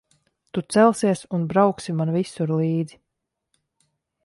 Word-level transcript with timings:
Tu 0.57 0.61
celsies 0.75 1.21
un 1.39 1.43
brauksi 1.51 1.95
man 1.99 2.13
visur 2.17 2.55
līdzi. 2.63 3.01